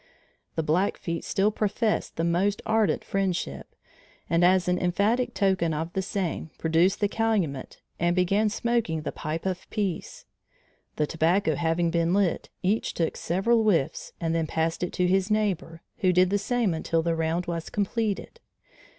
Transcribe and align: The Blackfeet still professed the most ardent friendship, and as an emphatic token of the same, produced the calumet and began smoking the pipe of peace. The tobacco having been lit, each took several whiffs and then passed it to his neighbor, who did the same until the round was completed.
The 0.55 0.63
Blackfeet 0.63 1.23
still 1.23 1.51
professed 1.51 2.15
the 2.15 2.23
most 2.23 2.59
ardent 2.65 3.03
friendship, 3.03 3.75
and 4.27 4.43
as 4.43 4.67
an 4.67 4.79
emphatic 4.79 5.35
token 5.35 5.75
of 5.75 5.93
the 5.93 6.01
same, 6.01 6.49
produced 6.57 7.01
the 7.01 7.07
calumet 7.07 7.81
and 7.99 8.15
began 8.15 8.49
smoking 8.49 9.03
the 9.03 9.11
pipe 9.11 9.45
of 9.45 9.69
peace. 9.69 10.25
The 10.95 11.05
tobacco 11.05 11.53
having 11.53 11.91
been 11.91 12.15
lit, 12.15 12.49
each 12.63 12.95
took 12.95 13.15
several 13.15 13.61
whiffs 13.61 14.13
and 14.19 14.33
then 14.33 14.47
passed 14.47 14.81
it 14.81 14.91
to 14.93 15.05
his 15.07 15.29
neighbor, 15.29 15.83
who 15.99 16.11
did 16.11 16.31
the 16.31 16.39
same 16.39 16.73
until 16.73 17.03
the 17.03 17.15
round 17.15 17.45
was 17.45 17.69
completed. 17.69 18.39